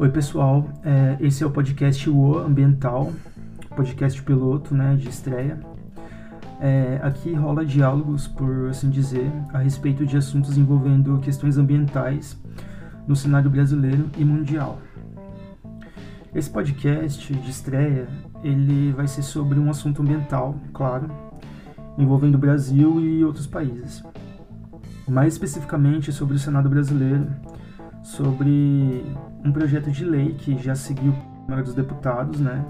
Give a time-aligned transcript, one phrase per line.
[0.00, 3.12] Oi pessoal, é, esse é o podcast O Ambiental,
[3.74, 5.58] podcast piloto né, de estreia.
[6.60, 12.40] É, aqui rola diálogos, por assim dizer, a respeito de assuntos envolvendo questões ambientais
[13.08, 14.78] no cenário brasileiro e mundial.
[16.32, 18.06] Esse podcast de estreia
[18.44, 21.10] ele vai ser sobre um assunto ambiental, claro,
[21.98, 24.04] envolvendo o Brasil e outros países.
[25.08, 27.26] Mais especificamente sobre o Senado brasileiro
[28.08, 29.04] sobre
[29.44, 32.64] um projeto de lei que já seguiu a Câmara dos Deputados, né?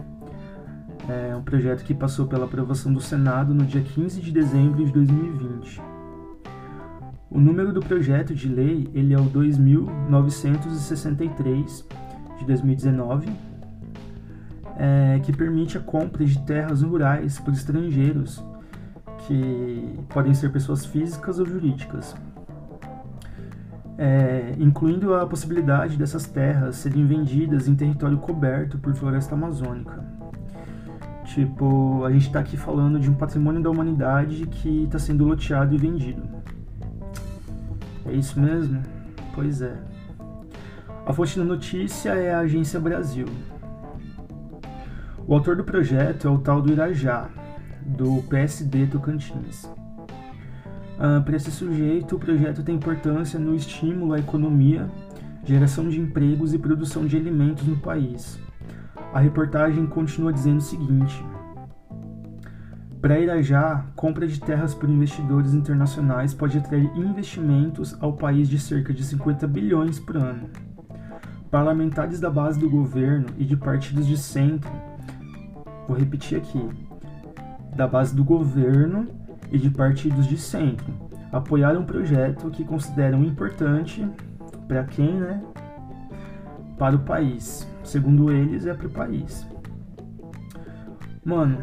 [1.09, 4.93] É um projeto que passou pela aprovação do Senado no dia 15 de dezembro de
[4.93, 5.81] 2020.
[7.31, 11.87] O número do projeto de lei ele é o 2963
[12.39, 13.31] de 2019,
[14.77, 18.45] é, que permite a compra de terras rurais por estrangeiros,
[19.27, 22.17] que podem ser pessoas físicas ou jurídicas,
[23.99, 30.05] é, incluindo a possibilidade dessas terras serem vendidas em território coberto por floresta amazônica.
[31.25, 35.75] Tipo, a gente está aqui falando de um patrimônio da humanidade que está sendo loteado
[35.75, 36.23] e vendido.
[38.07, 38.81] É isso mesmo?
[39.35, 39.77] Pois é.
[41.05, 43.27] A fonte da notícia é a Agência Brasil.
[45.27, 47.29] O autor do projeto é o tal do Irajá,
[47.85, 49.69] do PSD Tocantins.
[51.01, 54.91] Ah, Para esse sujeito, o projeto tem importância no estímulo à economia,
[55.45, 58.41] geração de empregos e produção de alimentos no país.
[59.15, 61.25] A reportagem continua dizendo o seguinte:
[63.01, 68.93] Para Irajá, compra de terras por investidores internacionais pode atrair investimentos ao país de cerca
[68.93, 70.51] de 50 bilhões por ano.
[71.49, 74.71] Parlamentares da base do governo e de partidos de centro,
[75.87, 76.69] vou repetir aqui,
[77.75, 79.07] da base do governo
[79.51, 80.93] e de partidos de centro
[81.33, 84.09] apoiaram um projeto que consideram importante
[84.67, 85.43] para quem, né?
[86.79, 87.69] Para o país.
[87.85, 89.47] Segundo eles, é para o país.
[91.25, 91.59] Mano,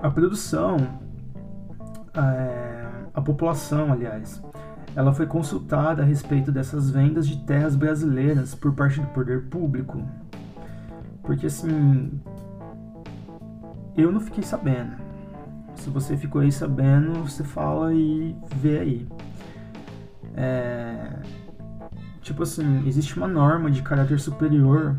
[0.00, 0.76] a produção,
[2.14, 4.42] é, a população, aliás,
[4.96, 10.02] ela foi consultada a respeito dessas vendas de terras brasileiras por parte do poder público.
[11.22, 12.20] Porque assim,
[13.96, 15.03] eu não fiquei sabendo.
[15.76, 19.08] Se você ficou aí sabendo, você fala e vê aí.
[20.34, 21.20] É...
[22.20, 24.96] Tipo assim, existe uma norma de caráter superior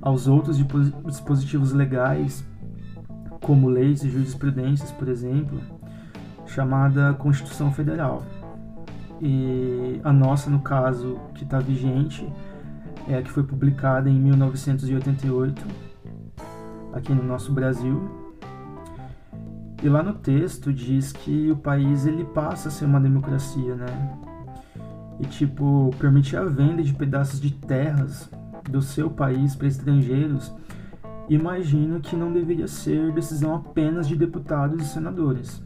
[0.00, 0.56] aos outros
[1.06, 2.44] dispositivos legais,
[3.40, 5.60] como leis e jurisprudências, por exemplo,
[6.46, 8.22] chamada Constituição Federal.
[9.20, 12.26] E a nossa, no caso, que está vigente,
[13.08, 15.62] é a que foi publicada em 1988,
[16.92, 18.23] aqui no nosso Brasil,
[19.84, 24.16] e lá no texto diz que o país ele passa a ser uma democracia, né?
[25.20, 28.30] E tipo, permitir a venda de pedaços de terras
[28.70, 30.54] do seu país para estrangeiros,
[31.28, 35.62] imagino que não deveria ser decisão apenas de deputados e senadores.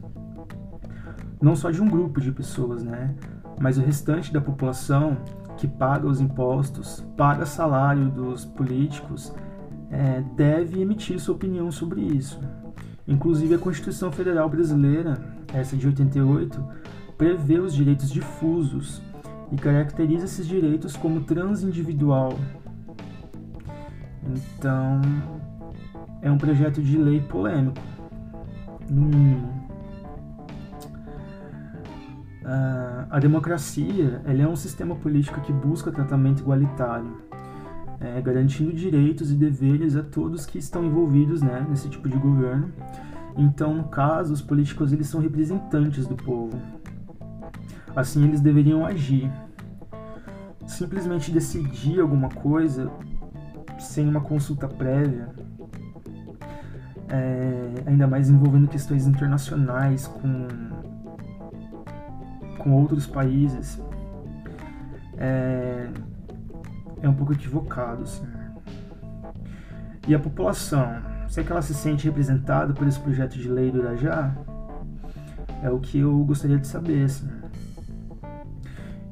[1.41, 3.15] Não só de um grupo de pessoas, né?
[3.61, 5.17] Mas o restante da população
[5.57, 9.33] que paga os impostos, paga salário dos políticos,
[9.93, 12.41] é, deve emitir sua opinião sobre isso.
[13.09, 15.19] Inclusive, a Constituição Federal Brasileira,
[15.55, 16.63] essa de 88,
[17.17, 19.03] prevê os direitos difusos
[19.51, 22.39] e caracteriza esses direitos como transindividual.
[24.23, 25.01] Então,
[26.21, 27.81] é um projeto de lei polêmico,
[28.91, 29.59] no mínimo.
[32.43, 37.23] Uh, a democracia é um sistema político que busca tratamento igualitário,
[38.01, 42.73] é, garantindo direitos e deveres a todos que estão envolvidos né, nesse tipo de governo.
[43.37, 46.61] Então, no caso, os políticos eles são representantes do povo.
[47.95, 49.31] Assim, eles deveriam agir.
[50.67, 52.91] Simplesmente decidir alguma coisa
[53.79, 55.29] sem uma consulta prévia,
[57.09, 60.49] é, ainda mais envolvendo questões internacionais com,
[62.59, 63.81] com outros países,
[65.17, 65.89] é,
[67.03, 68.03] é um pouco equivocado.
[68.03, 68.27] Assim.
[70.07, 73.79] E a população, será que ela se sente representada por esse projeto de lei do
[73.79, 74.35] Irajá?
[75.63, 77.05] É o que eu gostaria de saber.
[77.05, 77.29] Assim.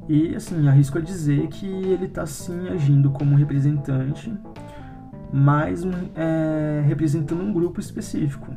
[0.09, 4.33] E assim, arrisco a dizer que ele está sim agindo como representante,
[5.33, 5.83] mas
[6.15, 8.47] é, representando um grupo específico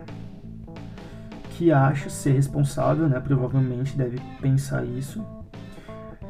[1.50, 3.19] que acha ser responsável, né?
[3.19, 5.23] Provavelmente deve pensar isso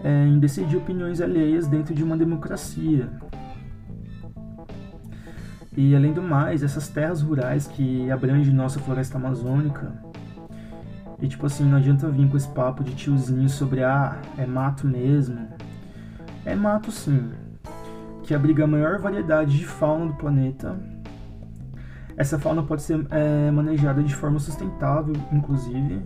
[0.03, 3.09] é, em decidir opiniões alheias dentro de uma democracia.
[5.77, 9.93] E além do mais, essas terras rurais que abrangem nossa floresta amazônica,
[11.23, 14.87] e tipo assim, não adianta vir com esse papo de tiozinho sobre ah, é mato
[14.87, 15.49] mesmo.
[16.45, 17.31] É mato sim,
[18.23, 20.79] que abriga a maior variedade de fauna do planeta.
[22.17, 26.03] Essa fauna pode ser é, manejada de forma sustentável, inclusive.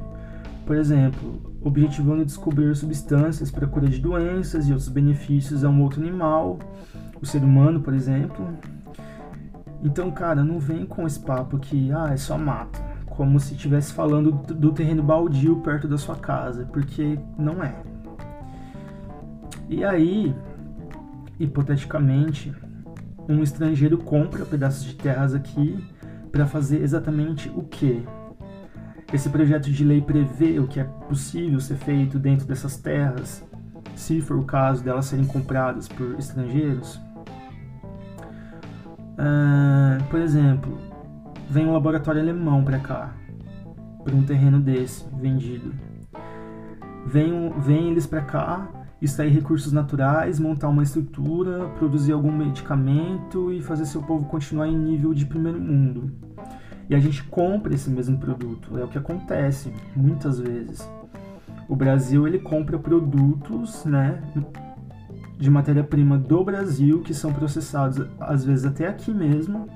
[0.64, 6.00] Por exemplo, objetivando descobrir substâncias para cura de doenças e outros benefícios a um outro
[6.00, 6.58] animal,
[7.20, 8.48] o ser humano, por exemplo.
[9.82, 13.92] Então, cara, não vem com esse papo que ah, é só mato, como se estivesse
[13.92, 17.74] falando do terreno baldio perto da sua casa, porque não é.
[19.68, 20.34] E aí,
[21.38, 22.54] hipoteticamente,
[23.28, 25.82] um estrangeiro compra pedaços de terras aqui
[26.32, 28.02] para fazer exatamente o quê?
[29.12, 33.44] Esse projeto de lei prevê o que é possível ser feito dentro dessas terras,
[33.94, 37.00] se for o caso delas serem compradas por estrangeiros?
[39.14, 40.76] Uh, por exemplo,
[41.48, 43.14] vem um laboratório alemão para cá,
[44.02, 45.72] para um terreno desse vendido.
[47.06, 48.68] Vem, vem eles para cá,
[49.00, 54.76] extrair recursos naturais, montar uma estrutura, produzir algum medicamento e fazer seu povo continuar em
[54.76, 56.33] nível de primeiro mundo.
[56.88, 60.88] E a gente compra esse mesmo produto, é o que acontece muitas vezes.
[61.68, 64.22] O Brasil ele compra produtos, né,
[65.38, 69.68] de matéria-prima do Brasil que são processados às vezes até aqui mesmo.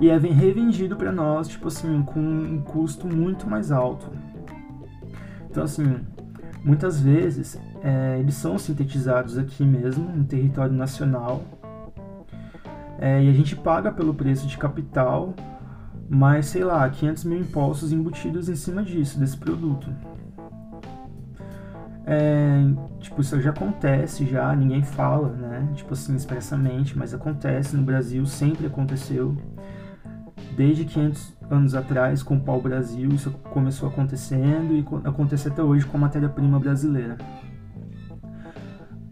[0.00, 4.10] E é revendido para nós tipo assim com um custo muito mais alto.
[5.50, 6.00] Então assim
[6.64, 11.42] muitas vezes é, eles são sintetizados aqui mesmo no território nacional.
[12.98, 15.34] É, e a gente paga pelo preço de capital
[16.08, 19.90] mais sei lá 500 mil impostos embutidos em cima disso desse produto
[22.08, 22.60] é,
[23.00, 25.68] tipo, isso já acontece já, ninguém fala, né?
[25.74, 29.36] Tipo assim, expressamente, mas acontece no Brasil, sempre aconteceu.
[30.56, 35.96] Desde 500 anos atrás, com o pau-brasil, isso começou acontecendo e acontece até hoje com
[35.96, 37.18] a matéria-prima brasileira.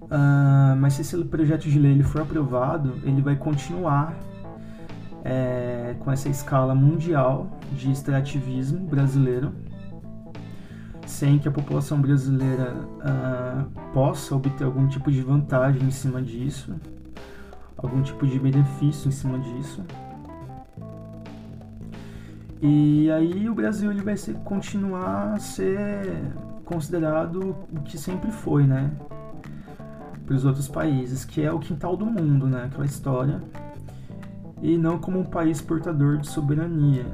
[0.02, 4.14] Uh, mas se esse projeto de lei ele for aprovado, ele vai continuar
[5.25, 9.53] é, com essa escala mundial de extrativismo brasileiro
[11.06, 16.75] sem que a população brasileira uh, possa obter algum tipo de vantagem em cima disso,
[17.76, 19.85] algum tipo de benefício em cima disso.
[22.61, 26.32] E aí o Brasil ele vai ser, continuar a ser
[26.65, 28.91] considerado o que sempre foi, né?
[30.25, 32.65] Para os outros países, que é o quintal do mundo, né?
[32.65, 33.43] Aquela história.
[34.65, 37.05] E não como um país portador de soberania,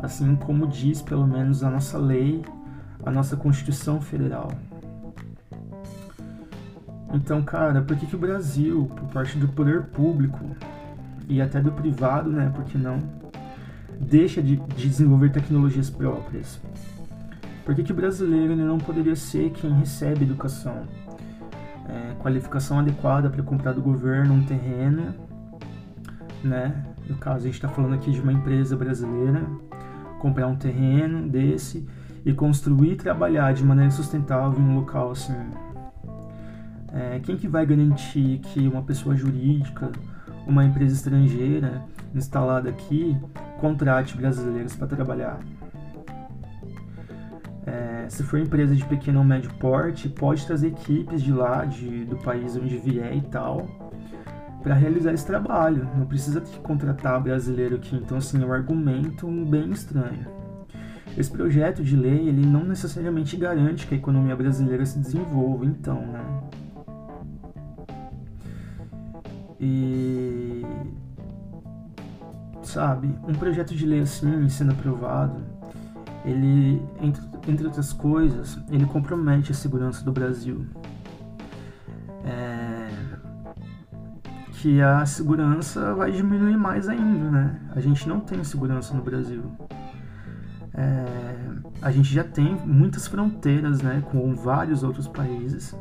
[0.00, 2.42] assim como diz pelo menos a nossa lei,
[3.04, 4.50] a nossa Constituição Federal.
[7.12, 10.40] Então, cara, por que, que o Brasil, por parte do poder público
[11.28, 12.98] e até do privado, né, por que não,
[14.00, 16.58] deixa de, de desenvolver tecnologias próprias?
[17.62, 20.84] Por que, que o brasileiro ele não poderia ser quem recebe educação?
[21.88, 25.14] É, qualificação adequada para comprar do governo um terreno,
[26.42, 26.84] né?
[27.08, 29.46] No caso, a gente está falando aqui de uma empresa brasileira
[30.18, 31.86] comprar um terreno desse
[32.24, 35.36] e construir e trabalhar de maneira sustentável em um local assim.
[36.92, 39.92] É, quem que vai garantir que uma pessoa jurídica,
[40.46, 41.84] uma empresa estrangeira
[42.14, 43.16] instalada aqui,
[43.60, 45.38] contrate brasileiros para trabalhar?
[47.66, 52.04] É, se for empresa de pequeno ou médio porte, pode trazer equipes de lá, de,
[52.04, 53.66] do país onde vier e tal,
[54.62, 55.88] para realizar esse trabalho.
[55.96, 57.96] Não precisa contratar brasileiro aqui.
[57.96, 60.26] Então, assim, é um argumento bem estranho.
[61.16, 66.00] Esse projeto de lei, ele não necessariamente garante que a economia brasileira se desenvolva, então,
[66.06, 66.24] né?
[69.58, 70.62] E
[72.62, 75.40] sabe, um projeto de lei assim, sendo aprovado,
[76.26, 80.66] ele, entre, entre outras coisas, ele compromete a segurança do Brasil.
[82.24, 82.88] É,
[84.54, 87.60] que a segurança vai diminuir mais ainda, né?
[87.76, 89.44] A gente não tem segurança no Brasil.
[90.74, 91.06] É,
[91.80, 95.76] a gente já tem muitas fronteiras, né, com vários outros países.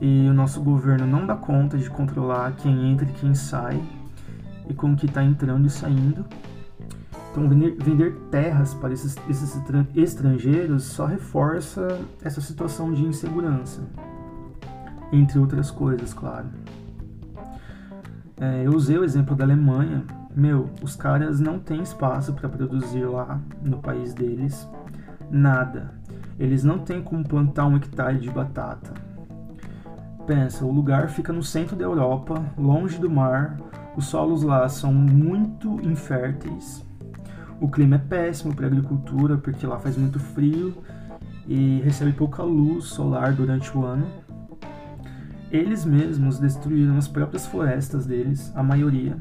[0.00, 3.82] E o nosso governo não dá conta de controlar quem entra e quem sai
[4.68, 6.24] e com que está entrando e saindo.
[7.36, 9.60] Então, vender, vender terras para esses, esses
[9.94, 13.82] estrangeiros só reforça essa situação de insegurança,
[15.12, 16.46] entre outras coisas, claro.
[18.40, 20.02] É, eu usei o exemplo da Alemanha.
[20.34, 24.66] Meu, os caras não têm espaço para produzir lá no país deles
[25.30, 25.92] nada.
[26.38, 28.94] Eles não têm como plantar um hectare de batata.
[30.26, 33.58] Pensa, o lugar fica no centro da Europa, longe do mar.
[33.94, 36.85] Os solos lá são muito inférteis.
[37.60, 40.76] O clima é péssimo para agricultura porque lá faz muito frio
[41.46, 44.06] e recebe pouca luz solar durante o ano.
[45.50, 49.16] Eles mesmos destruíram as próprias florestas deles, a maioria.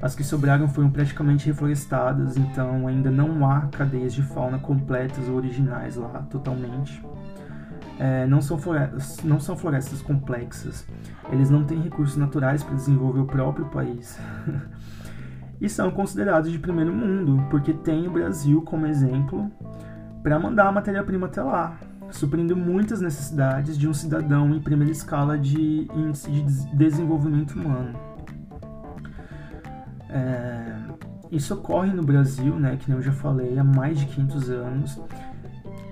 [0.00, 5.36] As que sobraram foram praticamente reflorestadas, então ainda não há cadeias de fauna completas ou
[5.36, 7.04] originais lá totalmente.
[7.98, 10.86] É, não, são florestas, não são florestas complexas,
[11.30, 14.18] eles não têm recursos naturais para desenvolver o próprio país.
[15.62, 19.48] e são considerados de primeiro mundo, porque tem o Brasil como exemplo
[20.20, 21.78] para mandar a matéria-prima até lá,
[22.10, 27.96] suprindo muitas necessidades de um cidadão em primeira escala de índice de desenvolvimento humano.
[30.10, 30.78] É,
[31.30, 35.00] isso ocorre no Brasil, né, que eu já falei, há mais de 500 anos.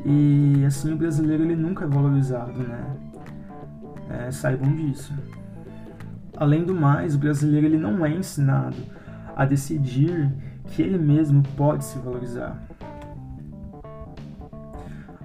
[0.05, 2.97] E assim o brasileiro ele nunca é valorizado, né?
[4.09, 5.15] É, saibam disso.
[6.37, 8.77] Além do mais, o brasileiro ele não é ensinado
[9.37, 10.33] a decidir
[10.67, 12.61] que ele mesmo pode se valorizar.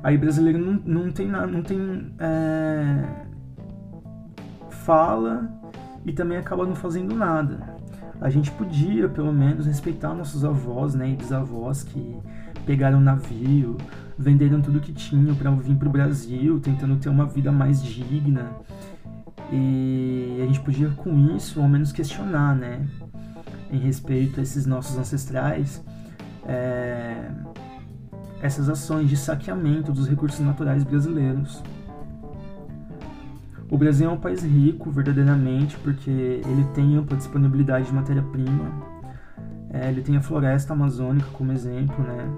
[0.04, 3.04] Aí brasileiro não, não tem não tem é,
[4.70, 5.50] fala
[6.06, 7.76] e também acaba não fazendo nada.
[8.22, 12.18] A gente podia, pelo menos, respeitar nossos avós né, e bisavós que
[12.66, 13.78] pegaram navio,
[14.18, 18.52] venderam tudo que tinham para vir para o Brasil, tentando ter uma vida mais digna.
[19.52, 22.88] E a gente podia, com isso, ao menos questionar, né?
[23.72, 25.84] Em respeito a esses nossos ancestrais.
[26.48, 27.30] É,
[28.42, 31.64] essas ações de saqueamento dos recursos naturais brasileiros.
[33.70, 38.72] O Brasil é um país rico, verdadeiramente, porque ele tem ampla disponibilidade de matéria-prima.
[39.72, 42.30] É, ele tem a floresta amazônica como exemplo, né?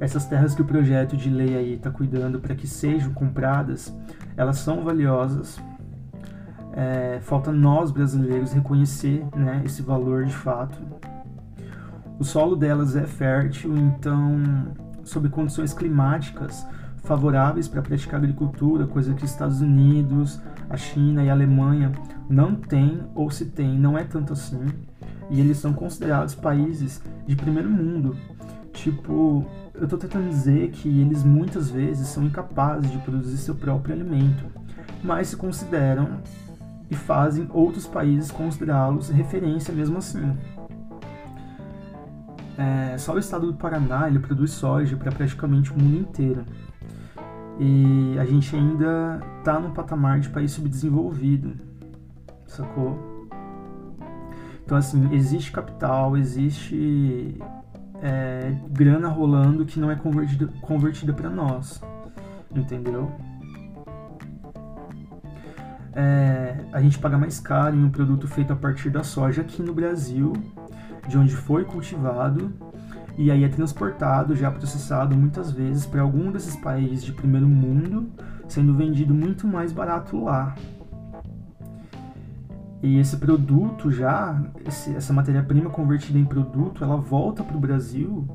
[0.00, 3.94] Essas terras que o projeto de lei aí está cuidando para que sejam compradas,
[4.36, 5.60] elas são valiosas.
[6.76, 10.76] É, falta nós brasileiros reconhecer né, esse valor de fato.
[12.18, 14.66] O solo delas é fértil, então,
[15.04, 16.66] sob condições climáticas
[17.04, 21.92] favoráveis para praticar agricultura, coisa que os Estados Unidos, a China e a Alemanha
[22.28, 24.66] não têm ou se tem, não é tanto assim.
[25.30, 28.16] E eles são considerados países de primeiro mundo.
[28.72, 33.94] Tipo, eu estou tentando dizer que eles muitas vezes são incapazes de produzir seu próprio
[33.94, 34.44] alimento,
[35.02, 36.20] mas se consideram
[36.90, 40.36] e fazem outros países considerá-los referência mesmo assim.
[42.56, 46.44] É, só o estado do Paraná ele produz soja para praticamente o mundo inteiro.
[47.58, 51.54] E a gente ainda está no patamar de país subdesenvolvido,
[52.46, 53.28] sacou?
[54.64, 57.38] Então, assim, existe capital, existe
[58.02, 61.82] é, grana rolando que não é convertida, convertida para nós,
[62.54, 63.12] entendeu?
[65.94, 69.62] É, a gente paga mais caro em um produto feito a partir da soja aqui
[69.62, 70.32] no Brasil
[71.06, 72.52] de onde foi cultivado
[73.16, 78.10] e aí é transportado, já processado muitas vezes para algum desses países de primeiro mundo,
[78.48, 80.54] sendo vendido muito mais barato lá.
[82.82, 88.26] E esse produto já, esse, essa matéria-prima convertida em produto, ela volta para o Brasil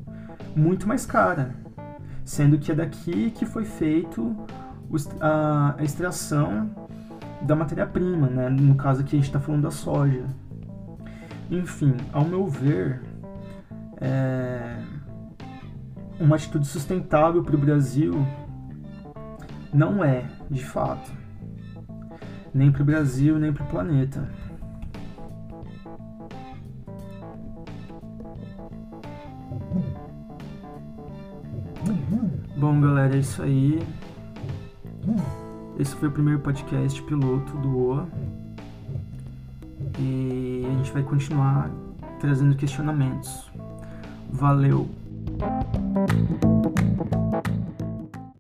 [0.56, 1.54] muito mais cara,
[2.24, 4.36] sendo que é daqui que foi feito
[5.22, 6.70] a, extração
[7.42, 8.50] da matéria-prima, né?
[8.50, 10.24] no caso aqui a gente está falando da soja.
[11.50, 13.02] Enfim, ao meu ver,
[14.00, 14.78] é...
[16.20, 18.14] uma atitude sustentável para o Brasil
[19.74, 21.12] não é, de fato,
[22.54, 24.28] nem para o Brasil, nem para o planeta.
[32.58, 33.80] Bom, galera, é isso aí.
[35.80, 38.08] Esse foi o primeiro podcast piloto do OA.
[39.98, 41.72] E a gente vai continuar
[42.20, 43.50] trazendo questionamentos.
[44.30, 44.90] Valeu!